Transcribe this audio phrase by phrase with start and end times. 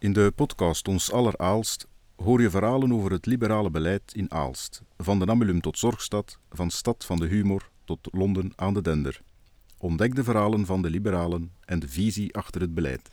[0.00, 4.82] In de podcast Ons Aller Aalst hoor je verhalen over het liberale beleid in Aalst.
[4.98, 9.20] Van de Namulum tot Zorgstad, van Stad van de Humor tot Londen aan de Dender.
[9.78, 13.10] Ontdek de verhalen van de liberalen en de visie achter het beleid.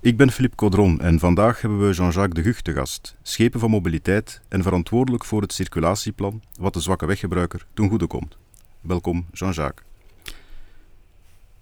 [0.00, 3.70] Ik ben Philippe Caudron en vandaag hebben we Jean-Jacques de Gucht te gast, schepen van
[3.70, 8.36] mobiliteit en verantwoordelijk voor het circulatieplan wat de zwakke weggebruiker ten goede komt.
[8.80, 9.86] Welkom, Jean-Jacques.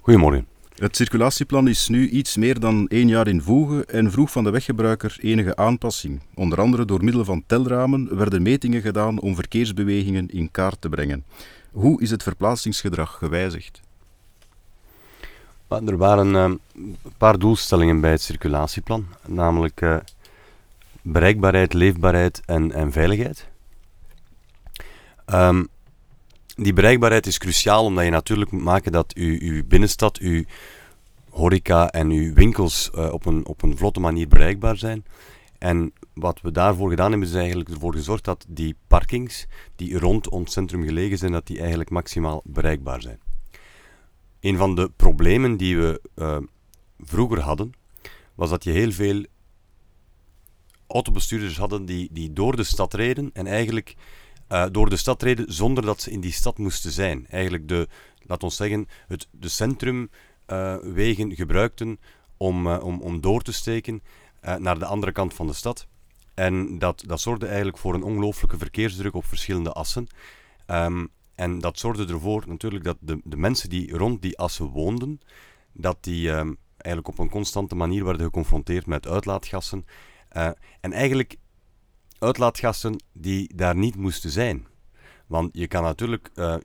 [0.01, 0.54] Goedemorgen.
[0.75, 4.51] Het circulatieplan is nu iets meer dan één jaar in voege en vroeg van de
[4.51, 6.21] weggebruiker enige aanpassing.
[6.35, 11.25] Onder andere door middel van telramen werden metingen gedaan om verkeersbewegingen in kaart te brengen.
[11.73, 13.81] Hoe is het verplaatsingsgedrag gewijzigd?
[15.69, 16.43] Er waren uh,
[16.75, 19.97] een paar doelstellingen bij het circulatieplan, namelijk uh,
[21.03, 23.49] bereikbaarheid, leefbaarheid en, en veiligheid.
[25.27, 25.69] Um,
[26.55, 30.45] die bereikbaarheid is cruciaal omdat je natuurlijk moet maken dat uw, uw binnenstad, uw
[31.31, 35.05] horeca en uw winkels uh, op, een, op een vlotte manier bereikbaar zijn.
[35.59, 39.47] En wat we daarvoor gedaan hebben, is eigenlijk ervoor gezorgd dat die parkings
[39.77, 43.19] die rond ons centrum gelegen zijn, dat die eigenlijk maximaal bereikbaar zijn.
[44.41, 46.37] Een van de problemen die we uh,
[46.99, 47.73] vroeger hadden,
[48.35, 49.25] was dat je heel veel
[50.87, 53.97] autobestuurders hadden die, die door de stad reden en eigenlijk
[54.55, 57.27] uh, door de stad reden zonder dat ze in die stad moesten zijn.
[57.29, 57.89] Eigenlijk de,
[58.19, 61.99] laat ons zeggen, het, de centrumwegen uh, gebruikten
[62.37, 64.03] om, uh, om, om door te steken
[64.59, 65.87] naar de andere kant van de stad.
[66.35, 70.07] En dat, dat zorgde eigenlijk voor een ongelooflijke verkeersdruk op verschillende assen.
[70.67, 75.21] Um, en dat zorgde ervoor natuurlijk dat de, de mensen die rond die assen woonden,
[75.73, 79.87] dat die um, eigenlijk op een constante manier werden geconfronteerd met uitlaatgassen.
[80.81, 81.37] en eigenlijk
[82.25, 84.67] uitlaatgassen die daar niet moesten zijn.
[85.27, 86.57] Want je kan natuurlijk uh,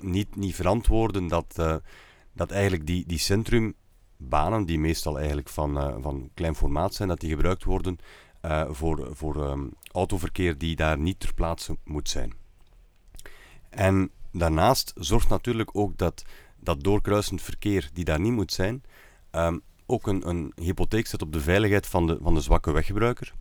[0.00, 1.76] niet, niet verantwoorden dat, uh,
[2.32, 7.20] dat eigenlijk die, die centrumbanen, die meestal eigenlijk van, uh, van klein formaat zijn, dat
[7.20, 7.98] die gebruikt worden
[8.70, 12.32] voor, voor um, autoverkeer die daar niet ter plaatse moet zijn.
[13.70, 16.24] En daarnaast zorgt natuurlijk ook dat
[16.64, 18.82] dat doorkruisend verkeer die daar niet moet zijn,
[19.32, 23.34] um, ook een, een hypotheek zet op de veiligheid van de, van de zwakke weggebruiker.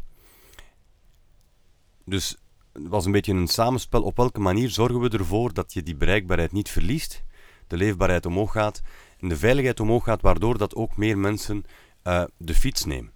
[2.05, 2.37] Dus
[2.73, 4.03] het was een beetje een samenspel.
[4.03, 7.23] Op welke manier zorgen we ervoor dat je die bereikbaarheid niet verliest,
[7.67, 8.81] de leefbaarheid omhoog gaat
[9.19, 11.65] en de veiligheid omhoog gaat, waardoor dat ook meer mensen
[12.03, 13.11] uh, de fiets nemen.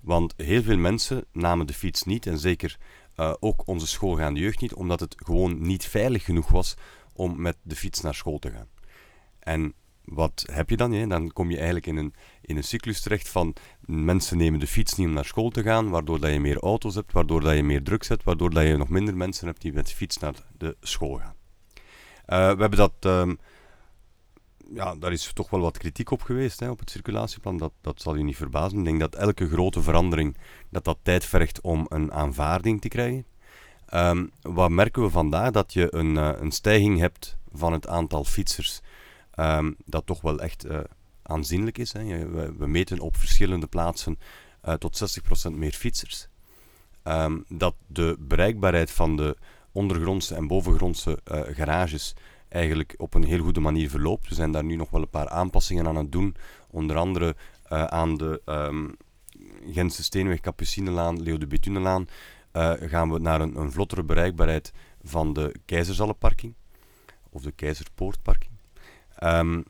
[0.00, 2.78] Want heel veel mensen namen de fiets niet, en zeker
[3.16, 6.74] uh, ook onze schoolgaande jeugd niet, omdat het gewoon niet veilig genoeg was
[7.12, 8.68] om met de fiets naar school te gaan.
[9.38, 9.74] En
[10.04, 11.08] wat heb je dan?
[11.08, 14.94] Dan kom je eigenlijk in een, in een cyclus terecht van mensen nemen de fiets
[14.94, 17.62] niet om naar school te gaan, waardoor dat je meer auto's hebt, waardoor dat je
[17.62, 20.34] meer druk zet, waardoor dat je nog minder mensen hebt die met de fiets naar
[20.58, 21.34] de school gaan.
[22.26, 23.38] Uh, we hebben dat, um,
[24.74, 28.00] ja, daar is toch wel wat kritiek op geweest hè, op het circulatieplan, dat, dat
[28.00, 28.78] zal je niet verbazen.
[28.78, 30.36] Ik denk dat elke grote verandering,
[30.70, 33.26] dat dat tijd vergt om een aanvaarding te krijgen.
[33.94, 35.50] Um, wat merken we vandaag?
[35.50, 38.80] Dat je een, uh, een stijging hebt van het aantal fietsers
[39.36, 40.78] um, dat toch wel echt uh,
[41.22, 41.92] aanzienlijk is.
[41.92, 42.28] Hè.
[42.56, 44.18] We, meten op verschillende plaatsen
[44.64, 46.28] uh, tot 60% meer fietsers.
[47.04, 49.36] Um, dat de bereikbaarheid van de
[49.72, 52.14] ondergrondse en bovengrondse uh, garages
[52.48, 54.28] eigenlijk op een heel goede manier verloopt.
[54.28, 56.36] We zijn daar nu nog wel een paar aanpassingen aan het doen.
[56.70, 57.36] Onder andere
[57.68, 58.96] aan de um,
[59.72, 62.08] Gentse Steenweg, Capucinelaan, Leo de Betunelaan
[62.80, 64.72] gaan we naar een, een vlottere bereikbaarheid
[65.02, 66.54] van de Keizerzalenparking
[67.30, 68.52] of de Keizerpoortparking.
[69.22, 69.64] Um,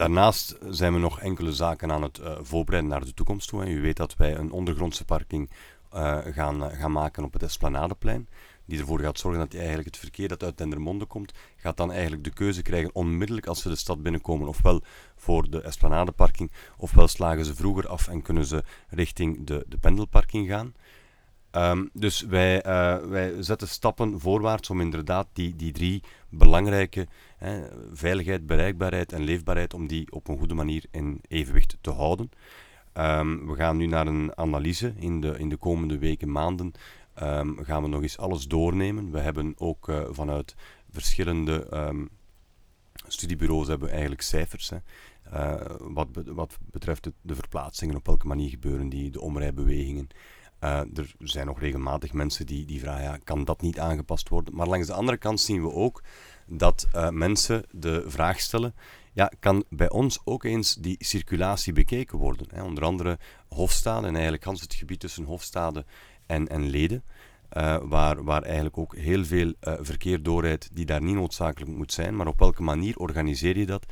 [0.00, 3.62] daarnaast zijn we nog enkele zaken aan het uh, voorbereiden naar de toekomst toe.
[3.62, 5.50] En u weet dat wij een ondergrondse parking
[5.94, 8.28] uh, gaan, uh, gaan maken op het Esplanadeplein.
[8.64, 12.24] Die ervoor gaat zorgen dat eigenlijk het verkeer dat uit Dendermonde komt, gaat dan eigenlijk
[12.24, 14.82] de keuze krijgen onmiddellijk als ze de stad binnenkomen, ofwel
[15.16, 20.48] voor de Esplanadeparking, ofwel slagen ze vroeger af en kunnen ze richting de, de pendelparking
[20.48, 20.74] gaan.
[21.52, 22.62] Um, dus wij,
[23.08, 27.06] wij zetten stappen voorwaarts om inderdaad die, die drie belangrijke
[27.92, 32.30] veiligheid, bereikbaarheid en leefbaarheid, om die op een goede manier in evenwicht te houden.
[32.94, 36.72] Um, we gaan nu naar een analyse in de, in de komende weken, maanden.
[37.22, 39.10] Um, gaan we nog eens alles doornemen.
[39.10, 40.54] We hebben ook uh, vanuit
[40.90, 41.66] verschillende
[43.06, 44.70] studiebureaus hebben eigenlijk cijfers.
[44.70, 44.76] Hè.
[45.34, 50.08] Uh, wat, wat betreft de verplaatsingen, op welke manier gebeuren die, de omrijbewegingen.
[50.64, 54.54] Uh, er zijn nog regelmatig mensen die, die vragen, kan dat niet aangepast worden?
[54.54, 56.02] Maar langs de andere kant zien we ook
[56.46, 58.74] dat uh, mensen de vraag stellen,
[59.12, 62.46] ja, kan bij ons ook eens die circulatie bekeken worden?
[62.54, 62.62] Hè?
[62.62, 63.18] Onder andere
[63.48, 65.84] Hofstade en eigenlijk gans het gebied tussen Hofstade
[66.26, 67.02] en, en Leden.
[67.56, 72.16] Uh, waar, waar eigenlijk ook heel veel verkeer doorrijdt die daar niet noodzakelijk moet zijn.
[72.16, 73.86] Maar op welke manier organiseer je dat?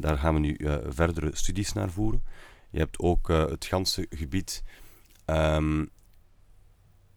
[0.00, 0.56] daar gaan we nu
[0.88, 2.24] verdere studies naar voeren.
[2.70, 4.62] Je hebt ook het ganse gebied,
[5.24, 5.84] ehm,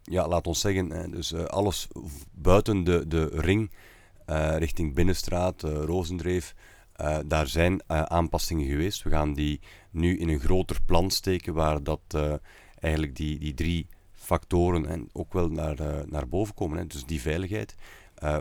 [0.03, 1.87] ja, laat ons zeggen, dus alles
[2.31, 3.71] buiten de, de ring,
[4.57, 6.55] richting Binnenstraat, Rozendreef,
[7.25, 9.03] daar zijn aanpassingen geweest.
[9.03, 9.59] We gaan die
[9.91, 12.01] nu in een groter plan steken waar dat
[12.79, 16.77] eigenlijk die, die drie factoren en ook wel naar, naar boven komen.
[16.77, 16.87] Hè.
[16.87, 17.75] Dus die veiligheid.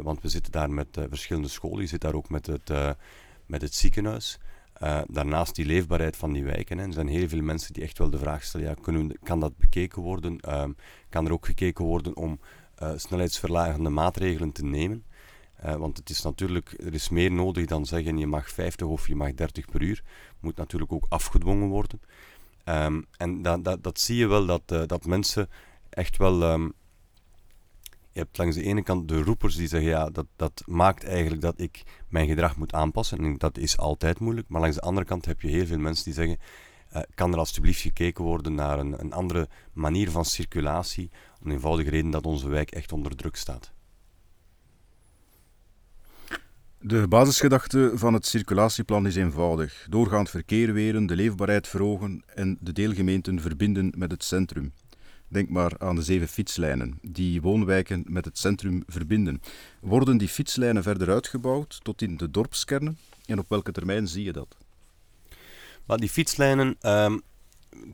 [0.02, 1.80] Want we zitten daar met verschillende scholen.
[1.80, 2.72] Je zit daar ook met het,
[3.46, 4.38] met het ziekenhuis.
[5.06, 6.78] Daarnaast die leefbaarheid van die wijken.
[6.78, 6.86] Hè.
[6.86, 9.56] Er zijn heel veel mensen die echt wel de vraag stellen: ja, kunnen, kan dat
[9.56, 10.40] bekeken worden?
[10.40, 10.72] Ehm,
[11.08, 12.40] kan er ook gekeken worden om
[12.96, 15.04] snelheidsverlagende maatregelen te nemen?
[15.78, 19.14] want het is natuurlijk, er is meer nodig dan zeggen je mag 50 of je
[19.14, 20.02] mag 30 per uur.
[20.40, 22.00] Moet natuurlijk ook afgedwongen worden.
[22.64, 25.48] Um, en dat, dat, dat zie je wel dat, dat mensen
[25.90, 26.42] echt wel.
[26.42, 26.68] Ehm,
[28.12, 31.42] je hebt langs de ene kant de roepers die zeggen: ja, dat, dat maakt eigenlijk
[31.42, 33.18] dat ik mijn gedrag moet aanpassen.
[33.18, 34.48] En dat is altijd moeilijk.
[34.48, 36.38] Maar langs de andere kant heb je heel veel mensen die zeggen:
[36.96, 41.10] uh, kan er alsjeblieft gekeken worden naar een, een andere manier van circulatie?
[41.42, 43.72] Om eenvoudige reden dat onze wijk echt onder druk staat.
[46.82, 52.72] De basisgedachte van het circulatieplan is eenvoudig: doorgaand verkeer weren, de leefbaarheid verhogen en de
[52.72, 54.72] deelgemeenten verbinden met het centrum.
[55.30, 59.42] Denk maar aan de zeven fietslijnen die woonwijken met het centrum verbinden.
[59.80, 62.98] Worden die fietslijnen verder uitgebouwd tot in de dorpskernen?
[63.26, 64.56] En op welke termijn zie je dat?
[65.86, 67.18] Maar die fietslijnen, ehm,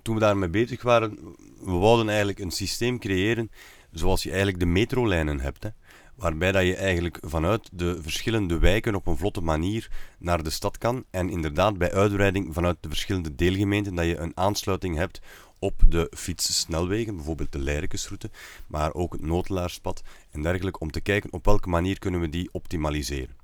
[0.02, 1.18] toen we daarmee bezig waren,
[1.60, 3.50] we wouden eigenlijk een systeem creëren
[3.90, 5.62] zoals je eigenlijk de metrolijnen hebt.
[5.62, 5.70] Hè
[6.16, 10.78] waarbij dat je eigenlijk vanuit de verschillende wijken op een vlotte manier naar de stad
[10.78, 11.04] kan.
[11.10, 15.20] En inderdaad bij uitbreiding vanuit de verschillende deelgemeenten dat je een aansluiting hebt
[15.58, 18.30] op de fietssnelwegen, bijvoorbeeld de Leirikesroute,
[18.66, 22.48] maar ook het Notelaarspad en dergelijke, om te kijken op welke manier kunnen we die
[22.52, 23.36] optimaliseren.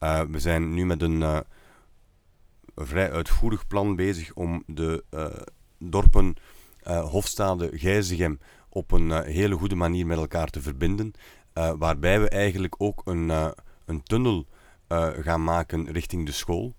[0.00, 1.40] Uh, we zijn nu met een uh,
[2.76, 5.26] vrij uitvoerig plan bezig om de uh,
[5.78, 6.36] dorpen
[6.84, 11.12] Hofstade, Gijzegem op een hele goede manier met elkaar te verbinden,
[11.52, 13.28] waarbij we eigenlijk ook een,
[13.84, 14.46] een tunnel
[15.20, 16.74] gaan maken richting de school.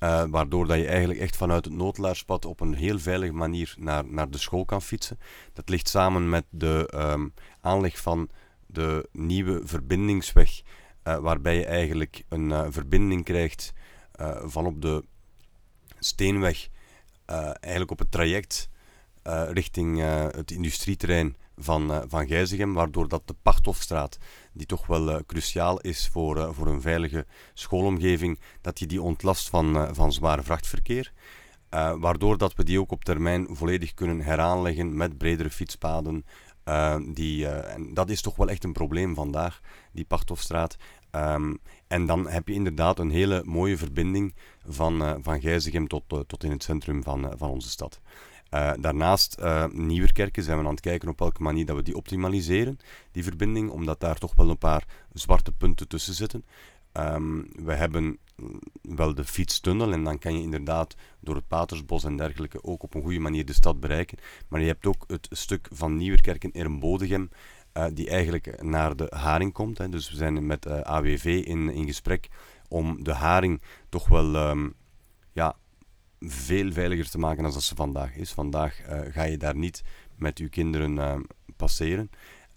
[0.00, 4.04] Uh, waardoor dat je eigenlijk echt vanuit het noodlaarspad op een heel veilige manier naar,
[4.06, 5.18] naar de school kan fietsen.
[5.52, 8.28] Dat ligt samen met de um, aanleg van
[8.66, 10.60] de nieuwe verbindingsweg,
[11.04, 13.72] uh, waarbij je eigenlijk een uh, verbinding krijgt
[14.44, 15.04] van op de
[15.98, 16.68] Steenweg,
[17.60, 18.68] eigenlijk op het traject
[19.52, 20.00] richting
[20.32, 24.18] het industrieterrein van, uh, van waardoor dat de Pachthofstraat,
[24.52, 29.02] die toch wel uh, cruciaal is voor, uh, voor een veilige schoolomgeving, dat je die
[29.02, 31.12] ontlast van, van zwaar vrachtverkeer.
[31.98, 36.24] waardoor dat we die ook op termijn volledig kunnen heraanleggen met bredere fietspaden.
[37.12, 39.60] die, en dat is toch wel echt een probleem vandaag,
[39.92, 40.76] die Pachthofstraat.
[41.10, 44.34] Um, en dan heb je inderdaad een hele mooie verbinding
[44.66, 48.00] van, van Gijzegem tot, tot in het centrum van, van onze stad.
[48.50, 51.96] Uh, daarnaast, uh, Nieuwerkerken zijn we aan het kijken op welke manier dat we die
[51.96, 52.78] optimaliseren,
[53.12, 56.44] die verbinding, omdat daar toch wel een paar zwarte punten tussen zitten.
[56.92, 58.18] Um, we hebben
[58.82, 62.94] wel de fietstunnel en dan kan je inderdaad door het Patersbos en dergelijke ook op
[62.94, 64.18] een goede manier de stad bereiken.
[64.48, 67.30] Maar je hebt ook het stuk van Nieuwerkerken Ermbodegem,
[67.74, 69.78] uh, die eigenlijk naar de Haring komt.
[69.78, 69.88] Hè.
[69.88, 72.28] Dus we zijn met AWV in, in gesprek
[72.68, 74.54] om de Haring toch wel ja,
[76.20, 78.32] veel veiliger te maken dan dat ze vandaag is.
[78.32, 79.82] Vandaag uh, ga je daar niet
[80.16, 81.14] met je kinderen uh,
[81.56, 82.10] passeren.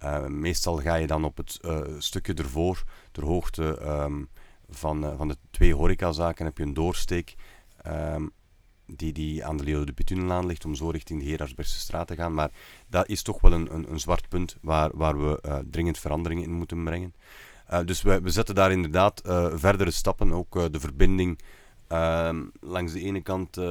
[0.03, 1.59] Uh, meestal ga je dan op het
[1.97, 4.29] stukje ervoor, ter hoogte um,
[4.69, 7.35] van, van de twee horecazaken, heb je een doorsteek
[7.87, 8.31] um,
[8.85, 12.15] die, die aan de Leo de Petunelaan ligt, om zo richting de Gerardsbergse straat te
[12.15, 12.33] gaan.
[12.33, 12.51] Maar
[12.87, 16.53] dat is toch wel een, een, een zwart punt waar, waar we dringend veranderingen in
[16.53, 17.13] moeten brengen.
[17.85, 19.21] dus we, we zetten daar inderdaad
[19.53, 21.59] verdere stappen, ook de verbinding Ehm,
[22.59, 23.63] langs de ene kant uh,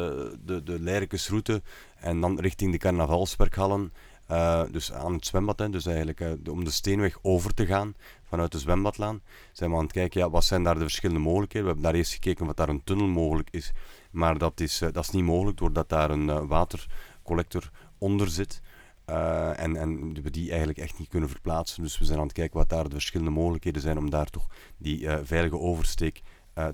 [0.45, 1.63] de, de
[2.01, 3.93] en dan richting de carnavalswerkhallen.
[4.31, 7.95] Uh, dus aan het zwembad, hè, dus eigenlijk uh, om de Steenweg over te gaan
[8.23, 9.23] vanuit de zwembadlaan,
[9.53, 11.69] zijn we aan het kijken, ja, wat zijn daar de verschillende mogelijkheden.
[11.69, 13.73] We hebben daar eerst gekeken wat daar een tunnel mogelijk is,
[14.11, 18.61] maar dat is, dat is niet mogelijk doordat daar een watercollector onder zit.
[19.05, 21.83] en, en we die eigenlijk echt niet kunnen verplaatsen.
[21.83, 24.47] Dus we zijn aan het kijken wat daar de verschillende mogelijkheden zijn om daar toch
[24.79, 26.23] die veilige oversteek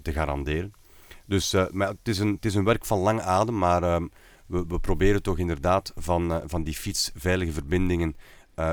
[0.02, 0.72] te garanderen.
[1.26, 4.00] Dus uh, maar het, is een, het is een werk van lang adem, maar uh,
[4.46, 8.16] we, we, proberen toch inderdaad van, uh, van die fietsveilige verbindingen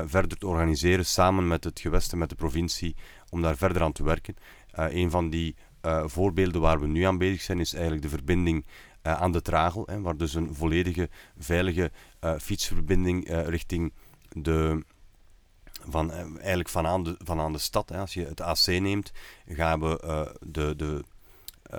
[0.06, 2.96] verder te organiseren, samen met het gewest en met de provincie,
[3.30, 4.36] om daar verder aan te werken.
[4.72, 5.56] een van die
[6.04, 8.66] voorbeelden waar we nu aan bezig zijn, is eigenlijk de verbinding
[9.02, 11.08] aan de Tragel, hè, waar dus een volledige
[11.38, 11.90] veilige
[12.38, 13.92] fietsverbinding richting
[14.28, 14.84] de,
[15.88, 17.88] van, eigenlijk van aan de, van aan de stad.
[17.88, 17.98] Hè.
[17.98, 19.12] Als je het AC neemt,
[19.46, 21.04] gaan we de, de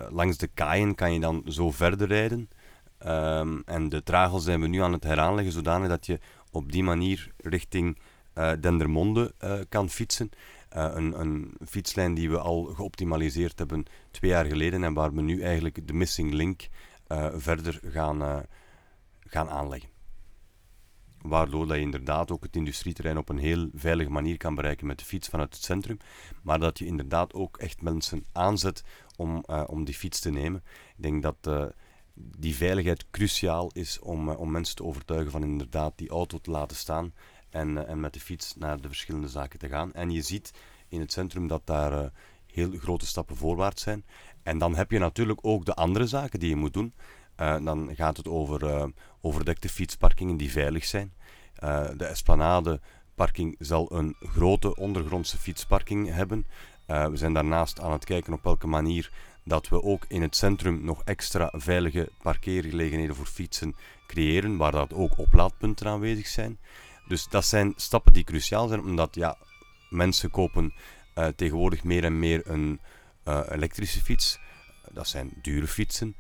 [0.10, 2.50] langs de kaaien kan je dan zo verder rijden.
[2.98, 6.20] Ehm, en de tragels zijn we nu aan het heraanleggen, zodanig dat je
[6.52, 7.98] op die manier richting
[8.38, 9.34] uh, Dendermonde
[9.70, 10.30] kan fietsen.
[10.70, 15.42] een, een, fietslijn die we al geoptimaliseerd hebben twee jaar geleden en waar we nu
[15.42, 16.68] eigenlijk de missing link
[17.36, 18.46] verder gaan,
[19.20, 19.90] gaan aanleggen.
[21.28, 25.00] Waardoor dat je inderdaad ook het industrieterrein op een heel veilige manier kan bereiken met
[25.00, 25.98] de fiets vanuit het centrum.
[26.44, 28.84] Maar dat je inderdaad ook echt mensen aanzet
[29.16, 30.64] om, uh, om die fiets te nemen.
[30.98, 31.66] Ik denk dat uh,
[32.14, 36.52] die veiligheid cruciaal is om, uh, om mensen te overtuigen van inderdaad die auto te
[36.52, 37.14] laten staan
[37.50, 39.94] en, en met de fiets naar de verschillende zaken te gaan.
[39.94, 40.54] En je ziet
[40.88, 42.12] in het centrum dat daar
[42.46, 44.06] heel grote stappen voorwaarts zijn.
[44.44, 46.94] En dan heb je natuurlijk ook de andere zaken die je moet doen.
[47.36, 48.92] Dan gaat het over
[49.22, 51.14] overdekte fietsparkingen die veilig zijn.
[51.98, 56.46] De Esplanade-parking zal een grote ondergrondse fietsparking hebben.
[56.86, 59.12] We zijn daarnaast aan het kijken op welke manier
[59.44, 63.76] dat we ook in het centrum nog extra veilige parkeergelegenheden voor fietsen
[64.08, 66.60] creëren, waar dat ook oplaadpunten aanwezig zijn.
[67.08, 69.38] Dus dat zijn stappen die cruciaal zijn, omdat ja,
[69.90, 70.74] mensen kopen
[71.36, 72.80] tegenwoordig meer en meer een
[73.50, 74.40] elektrische fiets.
[74.92, 76.16] Dat zijn dure fietsen.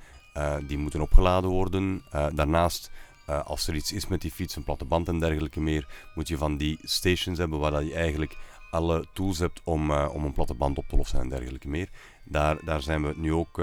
[0.68, 2.04] Die moeten opgeladen worden.
[2.12, 2.92] Daarnaast,
[3.26, 6.38] als er iets is met die fiets, een platte band en dergelijke meer, moet je
[6.38, 8.38] van die stations hebben waar dat je eigenlijk
[8.75, 11.89] alle tools hebt om, om een platte band op te lossen en dergelijke meer.
[12.25, 13.60] Daar, daar zijn we nu ook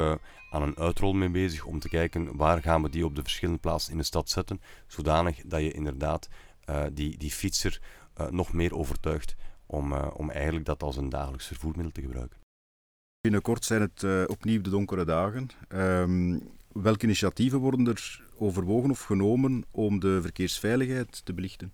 [0.51, 3.61] aan een uitrol mee bezig om te kijken waar gaan we die op de verschillende
[3.61, 6.29] plaatsen in de stad zetten, zodanig dat je inderdaad
[6.93, 7.81] die, die fietser
[8.31, 12.39] nog meer overtuigt om, om eigenlijk dat als een dagelijks vervoermiddel te gebruiken.
[13.21, 15.49] Binnenkort zijn het opnieuw de donkere dagen.
[15.69, 21.73] Um, welke initiatieven worden er overwogen of genomen om de verkeersveiligheid te belichten?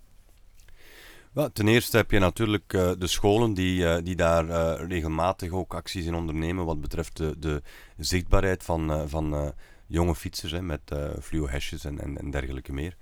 [1.53, 5.75] Ten eerste heb je natuurlijk uh, de scholen die, uh, die daar uh, regelmatig ook
[5.75, 7.63] acties in ondernemen wat betreft de, de
[7.97, 9.55] zichtbaarheid van, van
[9.87, 10.81] jonge fietsers hè, met
[11.23, 12.97] fluo hesjes en, en, en, dergelijke meer.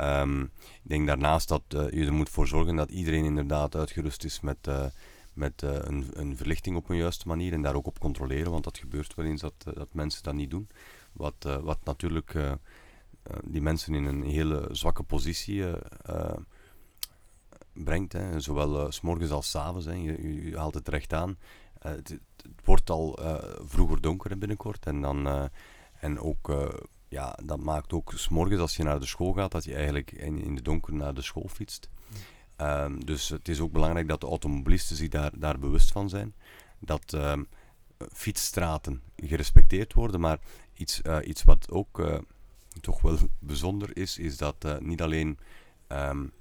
[0.00, 4.40] Um, ik denk daarnaast dat je er moet voor zorgen dat iedereen inderdaad uitgerust is
[4.40, 4.68] met
[5.32, 8.78] met een, een, verlichting op een juiste manier en daar ook op controleren, want dat
[8.78, 10.68] gebeurt wel eens dat, dat mensen dat niet doen.
[11.12, 12.34] Wat, wat natuurlijk
[13.44, 15.64] die mensen in een hele zwakke positie
[17.84, 18.40] brengt, hè.
[18.40, 19.86] zowel s morgens als s avonds.
[19.86, 19.92] Hè.
[19.92, 21.38] Je, je, haalt het recht aan.
[21.78, 22.20] Het, het,
[22.64, 23.18] wordt al
[23.64, 25.50] vroeger donker binnenkort en, dan,
[26.00, 26.50] en ook
[27.08, 30.12] ja, dat maakt ook s morgens als je naar de school gaat, dat je eigenlijk
[30.12, 31.88] in, in de donker naar de school fietst.
[32.56, 36.34] Um, dus het is ook belangrijk dat de automobilisten zich daar, daar bewust van zijn.
[36.78, 37.48] Dat um,
[38.12, 40.20] fietsstraten gerespecteerd worden.
[40.20, 40.38] Maar
[40.74, 42.22] iets, iets wat ook
[42.80, 45.38] toch wel bijzonder is, is dat niet alleen.
[45.88, 46.32] Um,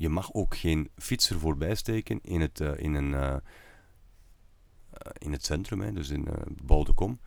[0.00, 3.40] je mag ook geen fietser voorbij steken in het, in een,
[5.18, 7.20] in het centrum, hè, dus in bebouwde kom.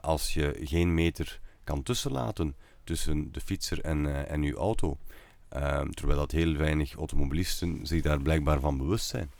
[0.00, 4.98] als je geen meter kan tussenlaten tussen de fietser en, en uw auto.
[5.56, 9.30] Um, terwijl dat heel weinig automobilisten zich daar blijkbaar van bewust zijn.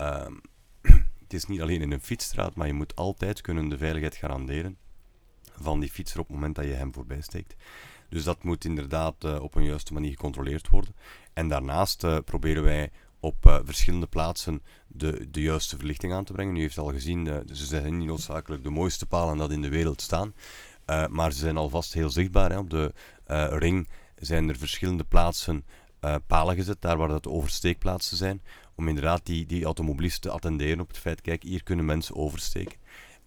[0.00, 0.40] Um,
[1.22, 4.76] het is niet alleen in een fietsstraat, maar je moet altijd kunnen de veiligheid garanderen
[5.60, 7.54] van die fietser op het moment dat je hem voorbij steekt.
[8.10, 10.94] Dus dat moet inderdaad uh, op een juiste manier gecontroleerd worden.
[11.32, 12.90] En daarnaast uh, proberen wij
[13.20, 16.56] op uh, verschillende plaatsen de, de juiste verlichting aan te brengen.
[16.56, 20.00] U heeft al gezien, ze zijn niet noodzakelijk de mooiste palen dat in de wereld
[20.00, 20.34] staan.
[21.08, 22.92] maar ze zijn alvast heel zichtbaar hè, op de
[23.58, 25.64] ring zijn er verschillende plaatsen
[26.26, 28.42] palen gezet, daar waar dat oversteekplaatsen zijn,
[28.74, 32.78] om inderdaad die, die automobilisten te attenderen op het feit, kijk, hier kunnen mensen oversteken.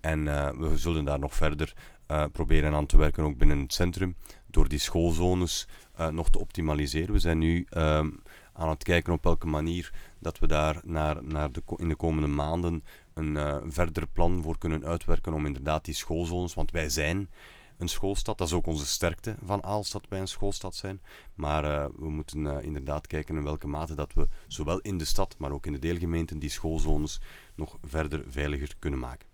[0.02, 0.24] En
[0.60, 1.74] we zullen daar nog verder
[2.08, 4.16] uh, proberen aan te werken, ook binnen het centrum,
[4.48, 5.68] door die schoolzones
[6.12, 7.14] nog te optimaliseren.
[7.14, 8.10] We zijn nu ehm,
[8.54, 12.28] aan het kijken op welke manier dat we daar naar, naar de, in de komende
[12.28, 12.84] maanden
[13.14, 17.30] een verder plan voor kunnen uitwerken om inderdaad die schoolzones, want wij zijn
[17.78, 18.38] een schoolstad.
[18.38, 21.02] Dat is ook onze sterkte van Aalst, dat wij een schoolstad zijn.
[21.34, 25.52] Maar we moeten inderdaad kijken in welke mate dat we zowel in de stad, maar
[25.52, 27.22] ook in de deelgemeenten die schoolzones
[27.56, 29.28] nog verder veiliger kunnen maken.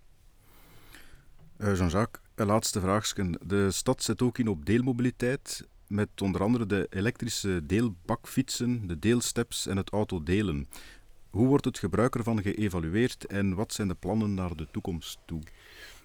[1.58, 3.38] Uh, Jean-Jacques, een laatste vraagje.
[3.46, 9.66] De stad zet ook in op deelmobiliteit, met onder andere de elektrische deelbakfietsen, de deelsteps
[9.66, 10.68] en het autodelen.
[11.30, 15.40] Hoe wordt het gebruik ervan geëvalueerd en wat zijn de plannen naar de toekomst toe?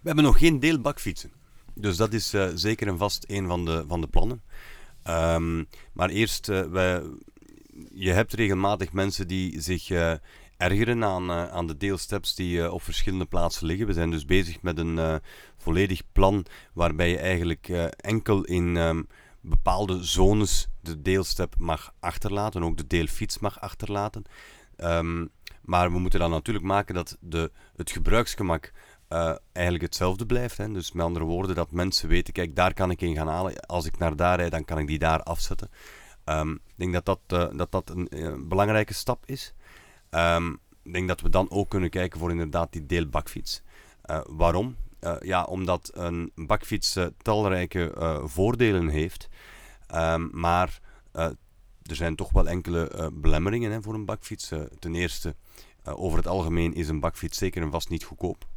[0.02, 1.32] We hebben nog geen deelbakfietsen.
[1.74, 4.42] Dus dat is uh, zeker en vast een van de, van de plannen.
[5.08, 7.04] Um, maar eerst, uh, wij,
[7.94, 10.14] je hebt regelmatig mensen die zich uh,
[10.58, 13.88] ergeren aan, aan de deelsteps die op verschillende plaatsen liggen.
[13.88, 15.22] We zijn dus bezig met een
[15.58, 19.08] volledig plan waarbij je eigenlijk enkel in um,
[19.42, 24.24] bepaalde zones de deelstep mag achterlaten, ook de deelfiets mag achterlaten.
[24.78, 25.30] Um,
[25.62, 28.72] maar we moeten dan natuurlijk maken dat de, het gebruiksgemak
[29.52, 30.58] eigenlijk hetzelfde blijft.
[30.58, 30.72] Hè.
[30.72, 33.60] Dus met andere woorden, dat mensen weten, kijk, daar kan ik in gaan halen.
[33.60, 35.70] Als ik naar daar rijd, dan kan ik die daar afzetten.
[36.26, 37.20] Um, ik denk dat dat,
[37.58, 39.54] dat, dat een, belangrijke stap is.
[40.16, 43.62] Um, ik denk dat we dan ook kunnen kijken voor inderdaad die deelbakfiets.
[44.06, 44.76] Uh, waarom?
[45.20, 47.92] ja, omdat een bakfiets talrijke
[48.24, 49.30] voordelen heeft.
[49.96, 50.80] Um, maar
[51.82, 54.52] er zijn toch wel enkele belemmeringen hè, voor een bakfiets.
[54.80, 55.36] ten eerste,
[55.84, 58.48] over het algemeen is een bakfiets zeker en vast niet goedkoop.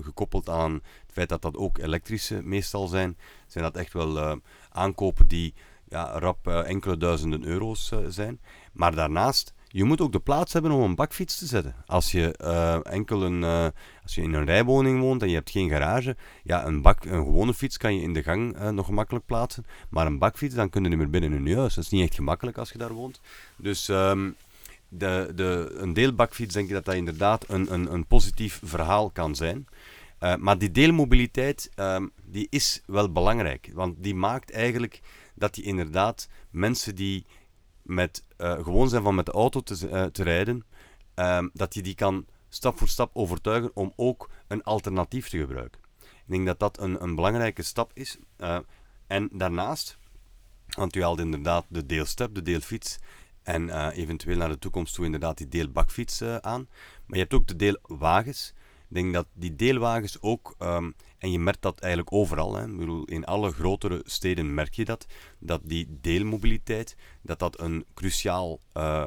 [0.00, 5.28] Gekoppeld aan het feit dat dat ook elektrische meestal zijn, zijn dat echt wel aankopen
[5.28, 5.54] die
[5.88, 8.40] ja, rap enkele duizenden euro's zijn.
[8.72, 11.74] Maar daarnaast, je moet ook de plaats hebben om een bakfiets te zetten.
[11.86, 12.36] Als je,
[12.82, 13.44] enkel een,
[14.02, 17.24] als je in een rijwoning woont en je hebt geen garage, ja, een, bak, een
[17.24, 19.66] gewone fiets kan je in de gang nog gemakkelijk plaatsen.
[19.90, 21.74] Maar een bakfiets, dan kun je niet meer binnen in huis.
[21.74, 23.20] Dat is niet echt gemakkelijk als je daar woont.
[23.56, 23.88] Dus...
[23.88, 24.36] Um,
[24.92, 29.34] de, de, een deelbakfiets denk ik dat dat inderdaad een, een, een positief verhaal kan
[29.34, 29.66] zijn.
[30.38, 33.70] Maar die deelmobiliteit uh, die is wel belangrijk.
[33.74, 35.00] Want die maakt eigenlijk
[35.34, 37.26] dat je inderdaad mensen die
[37.90, 40.64] met, uh, gewoon zijn van met de auto te, uh, te rijden,
[41.14, 45.80] ehm, dat je die kan stap voor stap overtuigen om ook een alternatief te gebruiken.
[46.00, 48.18] Ik denk dat dat een, een belangrijke stap is.
[49.06, 49.98] en daarnaast,
[50.66, 52.98] want u haalde inderdaad de deelstep, de deelfiets.
[53.42, 56.68] En eventueel naar de toekomst toe inderdaad die deelbakfiets aan.
[57.06, 58.54] Maar je hebt ook de deelwagens.
[58.90, 62.64] Denk dat die deelwagens ook, um, en je merkt dat eigenlijk overal, hè,
[63.04, 65.06] in alle grotere steden merk je dat,
[65.38, 69.06] dat die deelmobiliteit, dat dat een cruciaal, uh,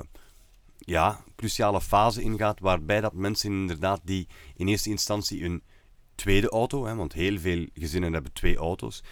[0.78, 5.64] ja, cruciale fase ingaat, waarbij dat mensen inderdaad die in eerste instantie een
[6.16, 9.04] tweede auto, hè, want heel veel gezinnen hebben twee auto's,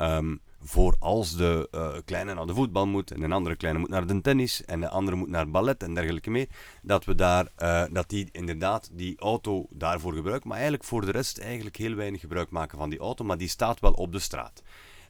[0.00, 3.88] um, voor als de uh, kleine naar de voetbal moet en een andere kleine moet
[3.88, 6.48] naar de tennis en de andere moet naar ballet en dergelijke meer,
[6.82, 11.10] dat we daar, uh, dat die inderdaad die auto daarvoor gebruiken, maar eigenlijk voor de
[11.10, 14.18] rest eigenlijk heel weinig gebruik maken van die auto, maar die staat wel op de
[14.18, 14.62] straat.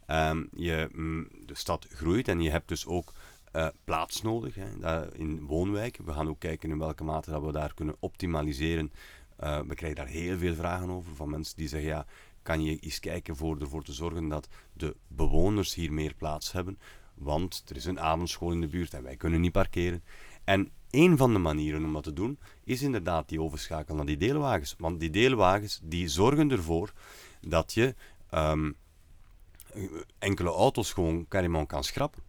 [0.06, 3.12] Um, je, mm, de stad groeit en je hebt dus ook
[3.52, 6.04] uh, plaats nodig hè, in woonwijken.
[6.04, 8.92] We gaan ook kijken in welke mate dat we daar kunnen optimaliseren.
[9.36, 12.06] we krijgen daar heel veel vragen over van mensen die zeggen ja,
[12.46, 16.78] kan je eens kijken voor ervoor te zorgen dat de bewoners hier meer plaats hebben.
[17.14, 20.04] Want er is een avondschool in de buurt en wij kunnen niet parkeren.
[20.44, 24.16] En een van de manieren om dat te doen is inderdaad die overschakel naar die
[24.16, 24.74] deelwagens.
[24.78, 26.92] Want die deelwagens die zorgen ervoor
[27.40, 27.94] dat je
[28.30, 28.76] um,
[30.18, 32.22] enkele auto's gewoon carrément kan schrappen.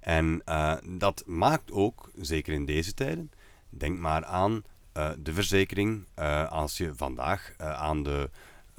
[0.00, 3.30] En uh, dat maakt ook, zeker in deze tijden,
[3.68, 4.62] denk maar aan
[4.96, 6.06] uh, de verzekering.
[6.18, 8.30] Uh, als je vandaag aan de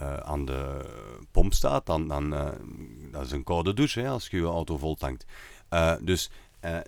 [0.02, 0.86] uh, aan de
[1.32, 2.50] pomp staat, dan, dan uh,
[3.12, 5.26] dat is een koude douche hè, als je je auto vol tankt.
[5.70, 6.30] Uh, dus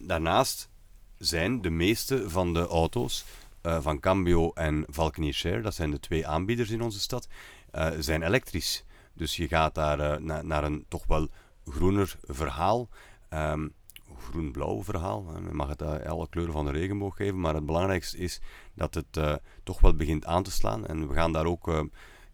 [0.01, 0.69] daarnaast
[1.17, 3.25] zijn de meeste van de auto's
[3.61, 7.27] van Cambio en Valkyrie Share, dat zijn de twee aanbieders in onze stad,
[7.99, 8.83] zijn elektrisch.
[9.13, 11.27] Dus je gaat daar na, naar een toch wel
[11.65, 12.89] groener verhaal.
[13.29, 13.73] Um,
[14.19, 15.25] groen-blauw verhaal.
[15.47, 18.41] Je mag het alle kleuren van de regenboog geven, maar het belangrijkste is
[18.73, 20.85] dat het toch wel begint aan te slaan.
[20.85, 21.89] En we gaan daar ook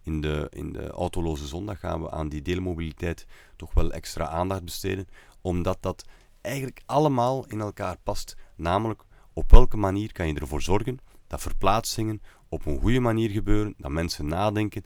[0.07, 4.63] in de, in de autoloze zondag gaan we aan die deelmobiliteit toch wel extra aandacht
[4.63, 5.07] besteden,
[5.41, 6.05] omdat dat
[6.41, 8.35] eigenlijk allemaal in elkaar past.
[8.55, 13.73] Namelijk, op welke manier kan je ervoor zorgen dat verplaatsingen op een goede manier gebeuren,
[13.77, 14.83] dat mensen nadenken,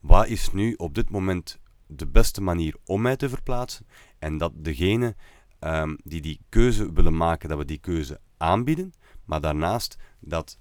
[0.00, 3.86] wat is nu op dit moment de beste manier om mij te verplaatsen,
[4.18, 5.16] en dat degene
[5.60, 8.92] um, die die keuze willen maken, dat we die keuze aanbieden,
[9.24, 10.58] maar daarnaast dat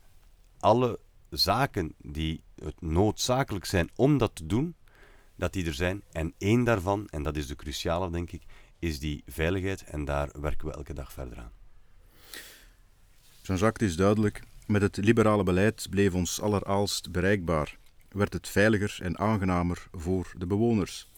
[0.60, 1.00] alle
[1.30, 4.76] zaken die het noodzakelijk zijn om dat te doen,
[5.36, 6.04] dat die er zijn.
[6.12, 8.44] En één daarvan, en dat is de cruciale denk ik,
[8.80, 9.84] is die veiligheid.
[9.84, 11.52] En daar werken we elke dag verder aan.
[13.42, 14.44] Jean-Jacques, is duidelijk.
[14.68, 17.78] Met het liberale beleid bleef ons alleraalst bereikbaar.
[18.10, 21.10] Werd het veiliger en aangenamer voor de bewoners.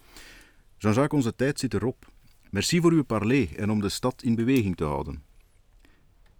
[0.77, 2.11] Jean-Jacques, onze tijd zit erop.
[2.49, 5.23] Merci voor uw parley en om de stad in beweging te houden.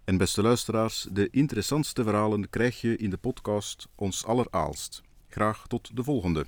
[0.08, 5.02] En beste luisteraars, de interessantste verhalen krijg je in de podcast Ons Alleraalst.
[5.28, 6.46] Graag tot de volgende.